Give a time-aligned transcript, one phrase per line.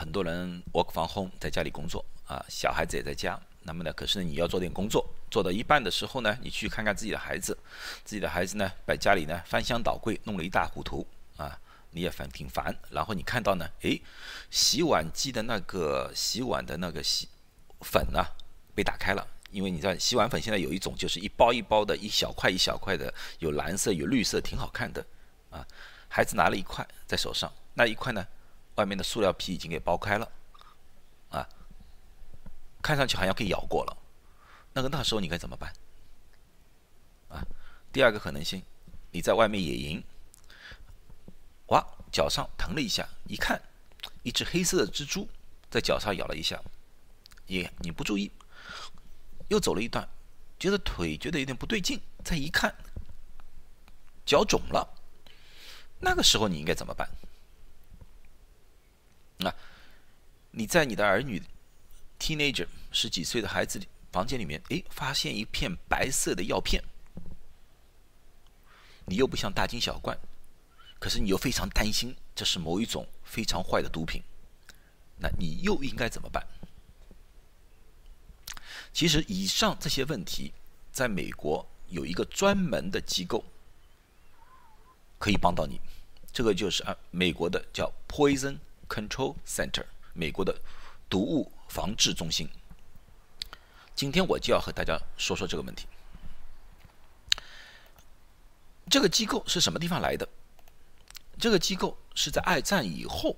[0.00, 3.38] 很多人 work from home 在家里工作啊，小孩子也在家。
[3.64, 7.54] 那么呢，可是呢，你要做点工作，做到一半的时候呢，你去看看自己的孩子，
[8.02, 11.60] 自己的孩子呢，把家里呢翻箱倒柜，弄了一大糊涂啊，
[11.90, 12.74] 你也烦挺烦。
[12.88, 14.00] 然后你看到呢，诶，
[14.50, 17.28] 洗碗机的那个洗碗的那个洗
[17.82, 18.24] 粉呢
[18.74, 25.04] 被打开了，因为你知道洗碗粉现在有一种就是一包一包的，一小块一小块的，有蓝色有绿色，挺好看的
[25.50, 25.62] 啊。
[26.08, 28.26] 孩子拿了一块在手上，那一块呢，
[28.80, 30.26] 外面的塑料皮已经给剥开了。
[31.28, 31.46] 啊
[32.82, 33.96] 看上去好像可以咬过了，
[34.72, 35.70] 那个那时候你该怎么办？
[37.28, 37.44] 啊，
[37.92, 38.62] 第二个可能性，
[39.10, 40.02] 你在外面野营，
[41.66, 43.60] 哇，脚上疼了一下，一看，
[44.22, 45.28] 一只黑色的蜘蛛
[45.70, 46.58] 在脚上咬了一下，
[47.46, 48.32] 也你不注意，
[49.48, 50.08] 又走了一段，
[50.58, 52.74] 觉得腿觉得有点不对劲，再一看，
[54.24, 54.88] 脚肿了，
[56.00, 57.06] 那个时候你应该怎么办？
[59.40, 59.54] 那，
[60.52, 61.42] 你在你的儿女。
[62.22, 63.80] teenager 十几岁的孩子
[64.12, 66.84] 房间里面，哎，发现一片白色的药片，
[69.06, 70.14] 你又不像大惊小怪，
[70.98, 74.22] 可是你又非常担心这是某一种非常坏的毒品，
[75.16, 76.46] 那你又应该怎么办？
[78.92, 80.52] 其实以上这些问题，
[80.92, 83.42] 在美国有一个专门的机构
[85.18, 85.80] 可以帮到你，
[86.30, 88.58] 这个就是啊，美国的叫 Poison
[88.90, 90.54] Control Center，美国的
[91.08, 91.50] 毒物。
[91.70, 92.48] 防治中心，
[93.94, 95.86] 今天我就要和大家说说这个问题。
[98.90, 100.28] 这个机构是什么地方来的？
[101.38, 103.36] 这个机构是在二战以后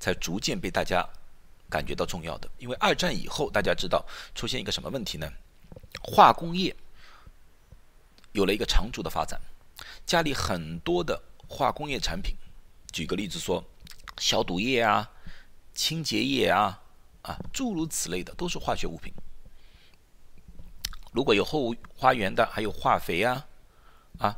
[0.00, 1.08] 才逐渐被大家
[1.70, 2.50] 感觉到重要的。
[2.58, 5.32] 因为二战以后，大家知道出现一个什么问题呢？
[6.02, 6.74] 化工业
[8.32, 9.40] 有了一个长足的发展，
[10.04, 12.34] 家里很多的化工业产品，
[12.90, 13.62] 举个例子说，
[14.22, 15.10] 消毒液啊、
[15.74, 16.78] 清洁液啊。
[17.22, 19.12] 啊，诸如此类的都是化学物品。
[21.12, 23.46] 如果有后花园的，还有化肥啊，
[24.18, 24.36] 啊，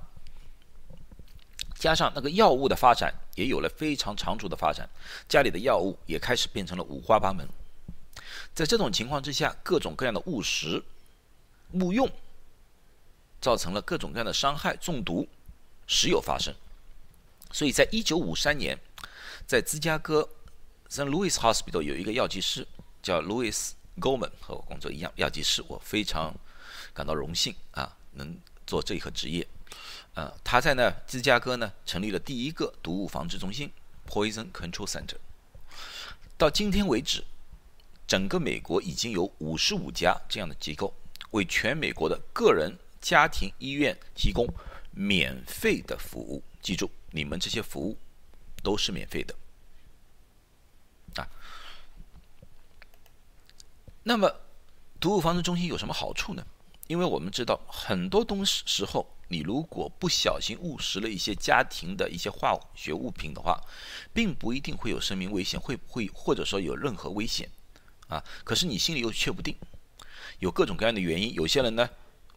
[1.78, 4.86] 加上那个药物的发展，也有了非常长足的发展，
[5.26, 7.48] 家里的药物也开始变成了五花八门。
[8.52, 10.84] 在这种情况之下，各种各样的误食、
[11.72, 12.06] 误用，
[13.40, 15.26] 造成了各种各样的伤害、中毒
[15.86, 16.54] 时有发生。
[17.50, 18.78] 所以在一九五三年，
[19.46, 20.28] 在芝加哥
[20.88, 21.08] St.
[21.08, 22.66] Louis Hospital 有一个药剂师。
[23.02, 26.34] 叫 Louis Goldman 和我工作一样，药剂师，我非常
[26.94, 28.34] 感到荣幸啊，能
[28.66, 29.46] 做这一个职业。
[30.14, 33.70] 呃，他在呢芝加哥呢成立了第一个毒物防治中心
[34.08, 35.16] Poison Control Center。
[36.38, 37.22] 到今天为止，
[38.06, 40.94] 整个美国已经有五十五家这样的机构，
[41.32, 44.48] 为全美国的个人、家庭医院提供
[44.92, 46.42] 免费的服务。
[46.62, 47.98] 记住，你们这些服务
[48.64, 49.34] 都是免费的。
[51.14, 51.28] 啊
[54.02, 54.34] 那么，
[54.98, 56.44] 毒物防治中心有什么好处呢？
[56.88, 63.58] 因为我们知道很多东西时候，你如果不小心误食了一些家庭的一些化学物品的话，
[64.12, 67.48] 并不一定会有生命危险，会不会或者说有任何危险
[68.08, 68.22] 啊？
[68.44, 69.56] 可是你心里又确不定，
[70.40, 71.32] 有各种各样的原因。
[71.32, 71.88] 有些人呢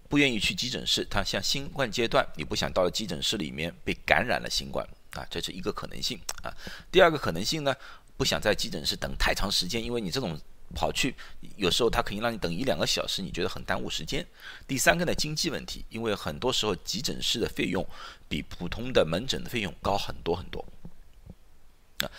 [0.08, 6.54] 不愿意去急诊室，他像新冠阶段，你不想到了急诊室里面被感染了新冠啊，这是一个可能性啊。
[6.92, 7.76] 第二个可能性呢，
[8.16, 10.40] 不想在急诊室等太长时间，因为你这种。
[10.76, 11.16] 跑去，
[11.56, 14.28] 有时候他可以让你等一两个小时，你觉得很耽误时间。
[14.68, 17.88] 第三个呢，经济问题，因为很多时候急诊室的费用
[18.28, 20.66] 比普通的门诊的费用高很多很多。
[22.00, 22.12] 啊，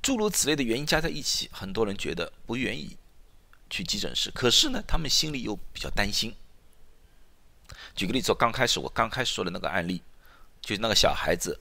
[0.00, 2.96] 诸如此类的原因加在一起，很多人觉得不愿意
[3.68, 6.32] 去急诊室，可是呢，他们心里又比较担心。
[7.96, 10.00] 举个例子，刚开始我刚开始说的那个案例，
[10.60, 11.58] 就那个小孩子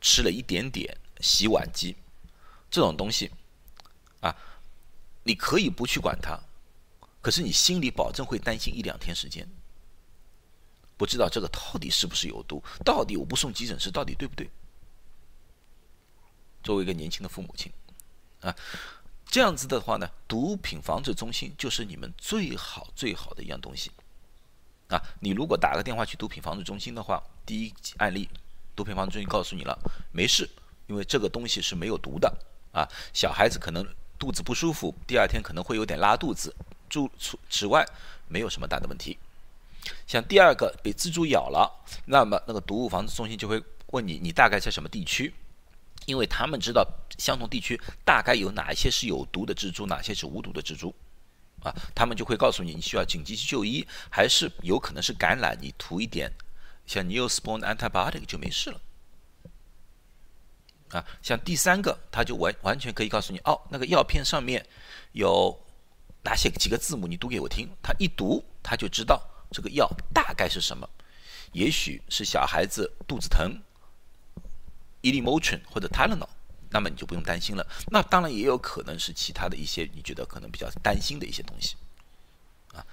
[0.00, 1.96] 吃了一点点洗碗机
[2.70, 3.30] 这种东西，
[4.20, 4.36] 啊。
[5.24, 6.36] 你可以不去管它，
[7.20, 9.48] 可是你心里保证会担心一两天时间，
[10.96, 14.50] 不知道这个到底是不是有毒，到底我不送急诊室到底对不对？
[16.64, 17.72] 作为一个年轻的父母亲，
[18.40, 18.52] 啊，
[19.24, 23.92] 这样子的话呢，毒品防治中心就是你们最好最好的一样东西，
[24.92, 28.28] 啊，你如果打个电话去毒品防治中心的话，第一案例，
[28.76, 29.76] 毒品防治中心告诉你了，
[30.12, 30.48] 没事，
[30.86, 32.32] 因为这个东西是没有毒的，
[32.72, 33.84] 啊，小孩子可能。
[34.18, 36.54] 肚子不舒服，第二天可能会有点拉肚子。
[36.88, 37.84] 除除此外，
[38.28, 39.18] 没有什么大的问题。
[40.06, 41.68] 像第二个被蜘蛛咬了，
[42.04, 45.34] 那么那个毒物防治中心就会问你，你大概在什么地区？
[46.06, 46.86] 因为他们知道
[47.18, 50.94] 相同地区大概有哪一些是有毒的蜘蛛，哪些是无毒的蜘蛛，
[51.62, 56.30] 啊，他们就会告诉你，你需要紧急去就医，还是有可能是感染，你涂一点
[56.86, 58.80] 像 Neosporin antibiotic 就没事了。
[60.90, 64.66] 啊，像第三个，他就完完全可以告诉你，哦，那个药片上面
[65.12, 65.58] 有
[66.22, 67.68] 哪些几个字母，你读给我听。
[67.82, 70.86] 他一读，他就知道这个药大概是什么，
[71.52, 73.58] 也许是小孩子肚子疼
[75.00, 76.28] Elimotion 或者 Tylenol，
[76.72, 77.66] 那么你就不用担心了。
[77.88, 81.76] 那当然也有可能是其他的一些你觉得可能比较担心的一些东西，
[82.74, 82.84] 啊，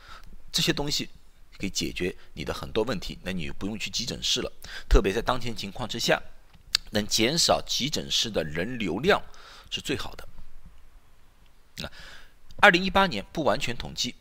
[0.51, 1.09] 这些东西
[1.57, 4.51] 可以解决你的很多问题，那你不用去急诊室了。
[4.89, 6.21] 特别在当前情况之下。
[6.91, 9.21] 能减少急诊室的人流量
[9.69, 10.27] 是最好的。
[11.77, 11.91] 那
[12.55, 14.15] 二零一八年不完全统计，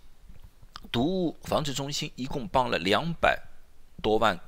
[0.93, 3.43] 毒物防治中心一共帮了两百
[4.03, 4.39] 多万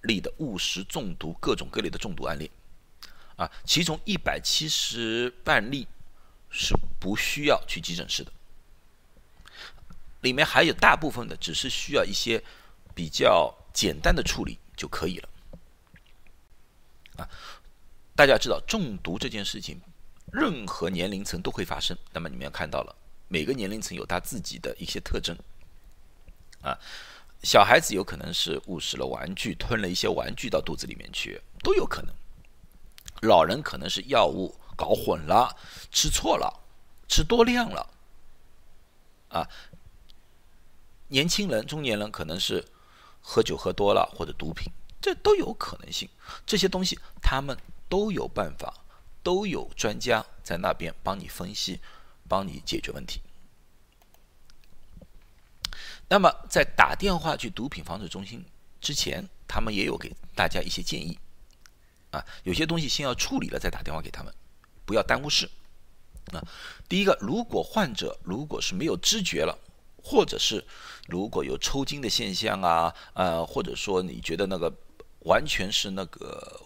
[0.00, 2.50] 例的误食中毒各种各类的中毒案例，
[3.38, 5.86] 啊，其中一百七十万例
[6.50, 8.32] 是不需要去急诊室的，
[10.20, 12.42] 里面还有大部分的只是需要一些
[12.94, 15.28] 比较简单的处理就可以了，
[17.16, 17.28] 啊。
[18.16, 19.80] 大家知道中毒这件事情，
[20.32, 21.96] 任何年龄层都会发生。
[22.12, 22.96] 那么你们要看到了，
[23.28, 25.38] 每个年龄层有他自己的一些特征。
[26.60, 26.76] 啊，
[27.44, 32.12] 小孩子有可能是误食了玩具，吞了一些玩具到肚子里面去，都有可能。
[33.22, 35.56] 老人可能是药物搞混了，
[35.90, 36.60] 吃错了，
[37.08, 37.88] 吃多量了。
[39.28, 39.48] 啊，
[41.08, 42.64] 年轻人、中年人可能是
[43.20, 46.08] 喝酒喝多了或者毒品，这都有可能性。
[46.46, 47.56] 这些东西他们。
[47.90, 48.84] 都有办法，
[49.22, 51.80] 都有专家在那边帮你分析，
[52.28, 53.22] 帮你解决问题。
[56.06, 58.44] 那么在打电话去毒品防治中心
[58.78, 61.18] 之前，他们也有给大家一些建议，
[62.10, 64.32] 啊，有些东西先要处理了再打电话给他们，
[64.84, 65.48] 不要耽误事。
[66.32, 66.42] 啊，
[66.88, 69.58] 第一个，如果患者如果是没有知觉了，
[70.02, 70.64] 或者是
[71.06, 74.72] 如果有抽筋的现象啊，呃，或者说你觉得那个
[75.20, 76.62] 完全是那个。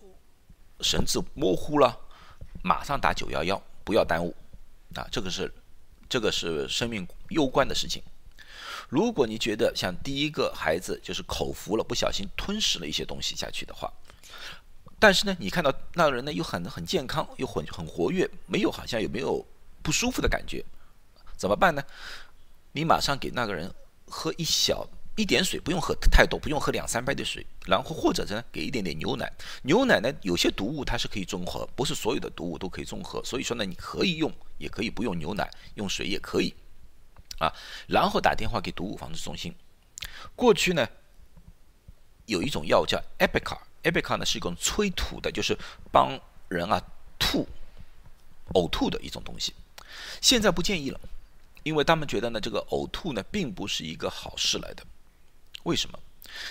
[0.85, 1.97] 神志模糊了，
[2.61, 4.35] 马上打九幺幺，不要耽误，
[4.97, 5.49] 啊，这个是，
[6.09, 8.03] 这个是生命攸关的事情。
[8.88, 13.93] 如果你觉得像第一个孩子就是口服了，不小心吞食了一些东西下去的话，
[15.02, 19.44] 但是呢，你看到那个人呢又很很健康，又很很活跃，没有好像有没有
[19.82, 20.64] 不舒服的感觉，
[21.37, 21.82] 怎么办呢？
[22.70, 23.69] 你马上给那个人
[24.06, 24.87] 喝一小。
[25.14, 29.31] 一点水不用喝太多，不用喝两三杯的水，然后或者呢给一点点牛奶。
[29.62, 36.54] 牛奶呢有些毒物它是可以中和，不是所有的毒物都可以中和，所以说呢你可以用，也可以不用牛奶，用水也可以，
[37.38, 37.52] 啊，
[37.88, 39.52] 然后打电话给毒物防治中心。
[40.34, 40.88] 过去呢
[42.25, 45.56] 有一种药叫 Epica epic 呢是一种催吐的，就是
[45.90, 46.19] 帮
[46.49, 46.82] 人啊
[47.19, 47.46] 吐、
[48.55, 49.55] 呕吐的一种东西，
[50.20, 51.00] 现在不建议了，
[51.62, 54.84] 因为他们觉得呢这个呕吐呢并不是一个好事来的。
[55.64, 55.99] 为什么？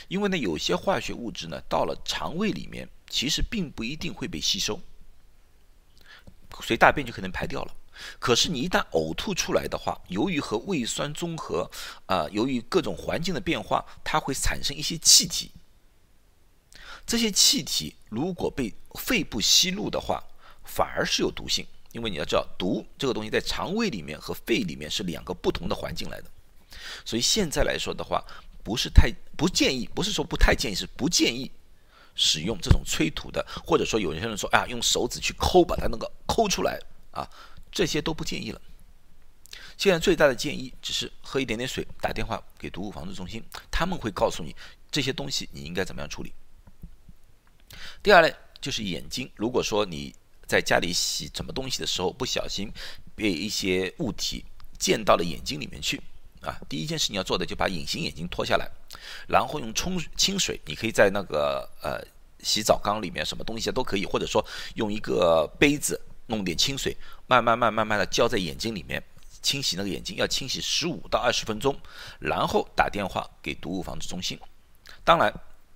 [0.07, 4.79] 因为呢，有些化学物质呢，到了肠胃里面，其实并不一定会被吸收，
[6.61, 7.73] 随大便就可能排掉了。
[8.19, 11.69] 可是你一旦呕吐出来的话，由于和胃酸中和，
[12.05, 15.51] 啊，由于各种环境的变化，它会产生一些气体。
[17.05, 20.23] 这些气体如果被肺部吸入的话，
[20.63, 21.65] 反而是有毒性。
[21.91, 26.31] 因为你要知道，毒这个东西在肠胃里面和肺里面是两个不同的环境来的。
[27.03, 28.23] 所以现在来说的话，
[28.63, 31.51] 不是太不建议，不是说不太建议，是不建议
[32.15, 36.79] 使用这种催吐的，或者说有些人说啊，用手指去抠，把它那个抠出来
[37.11, 37.29] 啊，
[37.69, 38.61] 这些都不建议了。
[39.77, 44.55] 现在最大的建议只是喝一点点水，打电话给毒物防治中心，他们会告诉你
[44.89, 46.31] 这些东西你应该怎么样处理。
[48.03, 50.13] 第二呢，就是眼睛，如果说你
[50.47, 52.71] 在家里洗什么东西的时候不小心
[53.15, 54.43] 被一些物体
[54.77, 56.01] 溅到了眼睛里面去。
[56.41, 58.67] 啊，第一件事你要做的就把隐形眼镜脱下来，
[59.27, 62.01] 然后用冲清水，你可以在那个呃
[62.41, 66.97] 洗澡缸里面什么东西都可以，或者说用一个杯子弄点清水，
[67.27, 69.03] 慢慢慢慢慢的浇在眼睛里面，
[69.43, 71.79] 清洗那个眼睛，要清洗十五到二十分钟，
[72.17, 74.39] 然后打电话给毒物防治中心。
[75.03, 75.31] 当然，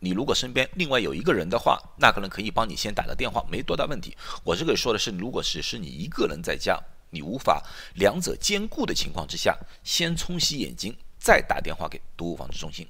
[0.06, 4.16] 你如果身边另外有一个人的话，那个人可以帮你先打个电话，没多大问题。
[4.44, 6.80] 我这个说的是，如果只是你一个人在家。
[7.12, 12.86] 你无法两者兼顾的情况之下，先冲洗眼睛，再打电话给毒物防治中心。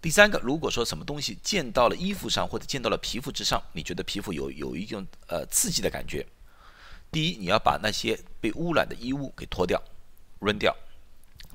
[0.00, 6.24] 第三个，如果说什么东西溅到了衣服上或者溅到了皮肤之上，你觉得皮肤有有一种呃刺激的感觉，
[7.10, 9.82] 第一，你要把那些被污染的衣物给脱掉、
[10.38, 10.76] 扔掉，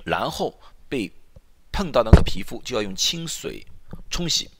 [0.04, 1.10] 然后被
[1.72, 3.64] 碰到那个皮肤就要用清水
[4.10, 4.50] 冲洗，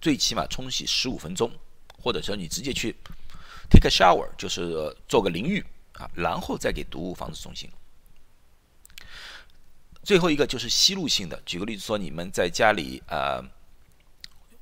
[0.00, 1.50] 最起码冲洗十五分钟，
[2.02, 2.96] 或者说你直接去
[3.70, 5.64] take a shower，就是做个淋浴。
[5.96, 7.70] 啊，然后再给毒物防治中心。
[10.02, 13.44] 最后一个就是吸入性的，举个例子说，你们在家里呃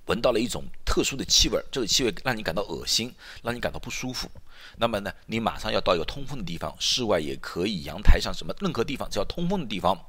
[0.07, 3.14] 闻到了一种特殊的气味，这个气味让你感到恶心，
[3.45, 4.29] 让你感到不舒服。
[4.76, 10.05] 那么呢，你马上要到一个通风的地方，室外也可以，阳台上什么任何地方，只要通风的地方，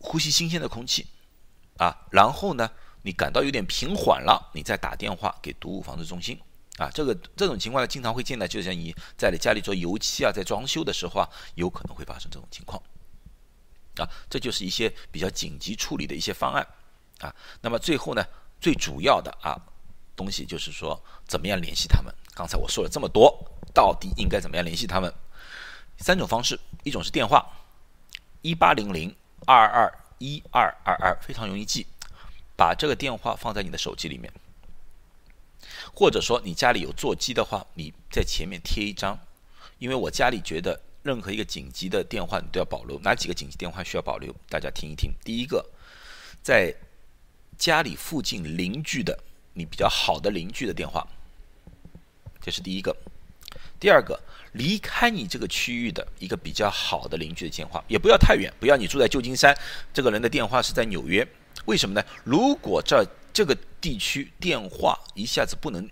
[0.00, 1.06] 呼吸新鲜的空气
[1.78, 2.06] 啊。
[2.12, 2.70] 然后呢，
[3.02, 6.38] 你感到有点平缓了，你再打电话给毒物防治中心
[6.78, 6.90] 啊。
[6.92, 12.82] 这个这种情况呢，经常会见到，就像你在你家里做油漆啊，在装修的时候啊，有可能会发生这种情况
[13.96, 14.08] 啊。
[14.28, 16.66] 这就是一些比较紧急处理的一些方案
[17.20, 17.34] 啊。
[17.60, 18.24] 那么最后呢？
[18.60, 19.56] 最主要的啊
[20.14, 22.14] 东西就是说，怎么样联系他们？
[22.34, 23.34] 刚才我说了这么多，
[23.72, 25.10] 到底应该怎么样联系他们？
[25.96, 27.42] 三种方式，一种是电话，
[28.42, 29.16] 一八零零
[29.46, 31.86] 二二一二二二，非常容易记，
[32.60, 34.30] 把这个电话放在你的手机里面，
[35.94, 39.18] 或者说你家里有座机的话，你在前面贴一张，
[39.78, 44.30] 因为我家里觉得任何一个紧急的电话你都要保留，哪几个紧急电话需要保留？
[44.50, 45.64] 大家听一听，第一个，
[46.42, 46.74] 在
[47.56, 49.18] 家里附近邻居的，
[49.54, 51.08] 你比较好的邻居的电话，
[52.42, 52.94] 这是第一个。
[53.80, 54.20] 第二个，
[54.52, 59.56] 离开你这个区域的一个比较好的邻居的电话，也不要太远，不要你住在旧金山，
[59.94, 61.26] 这个人的电话是在纽约。
[61.66, 62.04] 为什么呢？
[62.24, 65.88] 如果这这个地区电话一下子不能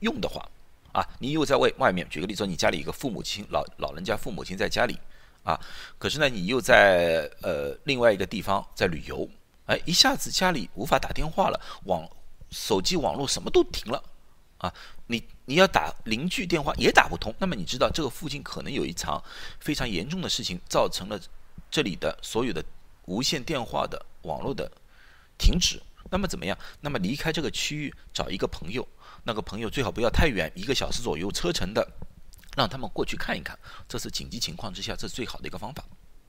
[0.00, 0.48] 用的话，
[0.92, 4.98] 啊，你又在外外面，举个例子，你家里一个父母亲老老人家父母亲在家里，
[5.44, 5.60] 啊，
[5.98, 9.28] 可是呢，你又在呃另外一个地方在旅游。
[9.66, 12.08] 哎，一下子家里无法打电话了，网
[12.50, 14.00] 手机网络什么都停了，
[14.58, 14.72] 啊，
[15.08, 17.34] 你你要打邻居电话也打不通。
[17.38, 19.20] 那么你知道这个附近可能有一场
[19.58, 21.20] 非常严重的事情，造成了
[21.68, 22.64] 这里的所有的
[23.06, 24.70] 无线电话的网络的
[25.38, 25.80] 停止。
[26.10, 26.56] 那么怎么样？
[26.80, 28.86] 那么离开这个区域，找一个朋友，
[29.24, 31.84] 那个朋友最好不要太远，一个小时左右车程的，
[32.56, 33.58] 让他们过去看一看。
[33.88, 35.84] 这是紧急情况之下，这是最好的一个方法。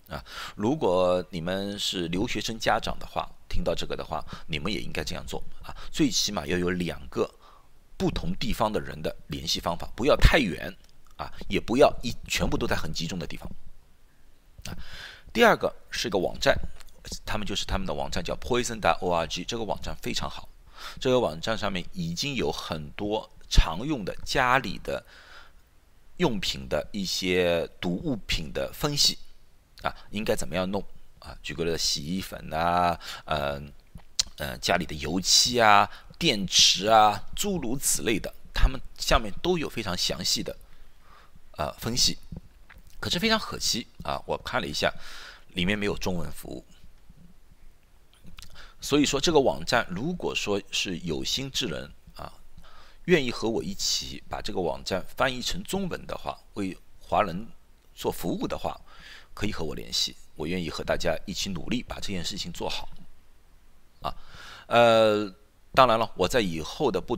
[0.10, 0.24] 啊，
[0.56, 5.76] 如果你们是留学生家长的话，听到这个的话，你们也应该这样做啊。
[5.92, 7.30] 最起码要有两个
[7.98, 10.74] 不同地方的人的联系方法，不要太远
[11.18, 13.48] 啊，也不要一全部都在很集中的地方
[14.66, 14.74] 啊。
[15.34, 16.58] 第二个是个网站，
[17.26, 20.48] 他们就是他们的网站叫 poison.org，这个网站非常好，
[21.00, 25.06] 这个网站上面已经有很多常用的家里的
[26.18, 29.18] 用品的一些毒物品的分析。
[29.84, 30.84] 啊，应该怎么样弄
[31.20, 31.38] 啊？
[31.44, 33.72] 举个例子，洗衣粉啊，嗯
[34.38, 35.88] 嗯，家里的油漆啊、
[36.18, 40.58] 电池啊，诸如此类的，他们下面都有非常详细的
[41.58, 42.18] 呃分析。
[43.00, 44.92] 可是非常可惜啊，我看了一下，
[45.50, 46.66] 里面没有中文服务。
[48.80, 52.34] 所以说，这个网站如果说是有心之人啊，
[53.06, 57.48] 愿意和我一起把这个网站翻译成中文的话，为华人
[57.94, 58.80] 做服务的话。
[59.34, 62.90] 可以和我联系，我愿意和大家一起努力把这件事情做好。
[64.02, 64.12] 啊，
[64.66, 65.32] 呃，
[65.76, 67.16] 当然了，我在以后的不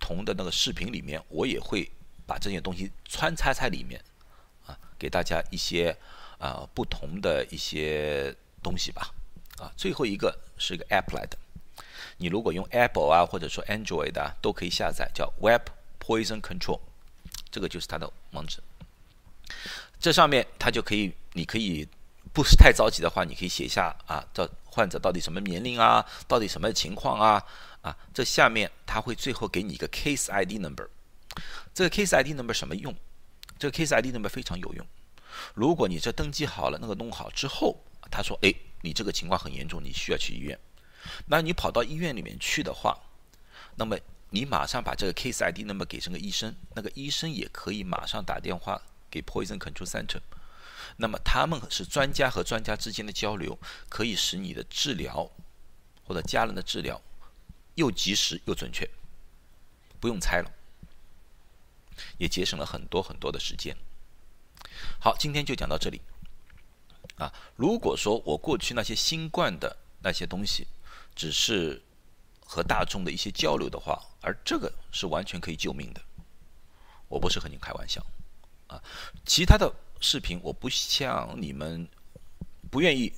[0.00, 1.88] 同的那个视频里面，我也会
[2.26, 4.02] 把这些东西穿插在里面，
[4.66, 5.96] 啊，给大家一些
[6.38, 9.14] 啊不同的一些东西吧。
[9.58, 11.36] 啊，最后一个是一个 app 来的，
[12.16, 15.68] 你如果用 Apple 啊或者说 Android 啊都可以下载，叫 Web
[16.00, 16.80] Poison Control，
[17.50, 18.60] 这个就是它的网址。
[20.00, 21.86] 这上面它就可以，你可以
[22.32, 27.44] 不是太着急的话，你可以写下啊，这患者到底什么年龄啊，到底什么情况啊，
[27.82, 30.88] 啊，这下面他会最后给你一个 case ID number。
[31.72, 32.94] 这个 case ID number 什么用？
[33.58, 34.86] 这个 case ID number 非常有用。
[35.54, 37.76] 如果你这登记好了，那个弄好之后，
[38.10, 38.52] 他说，哎，
[38.82, 40.58] 你这个情况很严重，你需要去医院。
[41.26, 43.00] 那你跑到医院里面去的话，
[43.76, 43.98] 那么
[44.30, 48.80] 你马上把这个 case ID 那么给这个医生，那个医生也可以马上打电话。
[49.12, 50.22] 给 Poison Control Center，
[50.96, 53.58] 那么他们是专家和专家之间的交流，
[53.90, 55.30] 可以使你的治疗
[56.06, 56.98] 或者家人的治疗
[57.74, 58.88] 又及时又准确，
[60.00, 60.50] 不用猜了，
[62.16, 63.76] 也节省了很多很多的时间。
[64.98, 66.00] 好，今天就讲到这里。
[67.16, 70.66] 啊，如果说我过去那些新冠的那些东西
[71.14, 71.80] 只是
[72.40, 76.00] 和大众的一些交流的话，而这个是完全可以救命的，
[77.08, 78.04] 我不是和你开玩笑。
[78.66, 78.82] 啊，
[79.26, 81.86] 其他的视频我不像你们
[82.70, 83.12] 不愿意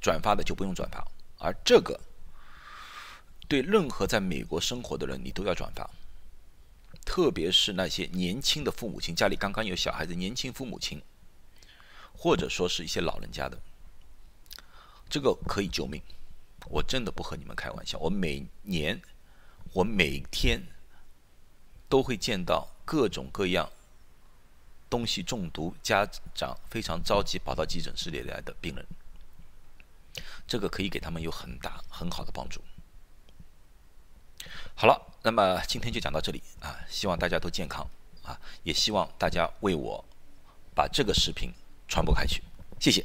[0.00, 1.04] 转发的就不用转发，
[1.38, 1.98] 而这个
[3.48, 5.88] 对任何在美国生活的人你都要转发，
[7.06, 11.02] 特别是那些年轻的父母亲，家里刚刚有小孩子，年轻父母亲，
[12.18, 13.56] 或者说是一些老人家的，
[15.08, 16.02] 这个可以救命。
[16.66, 19.00] 我真的不和你们开玩笑，我每年
[19.72, 20.60] 我每天
[21.88, 23.70] 都会见到各种各样。
[24.90, 28.86] 东西中毒，家长非常着急，跑到急诊室里来的病人，
[30.46, 32.62] 这个可以给他们有很大很好的帮助。
[34.74, 37.86] 好了，那么今天就讲到这里啊，希望大家都健康
[38.22, 40.02] 啊，也希望大家为我
[40.74, 41.52] 把这个视频
[41.88, 42.42] 传播开去，
[42.78, 43.04] 谢谢。